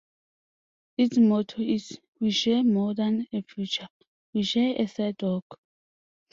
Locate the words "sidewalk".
4.87-5.59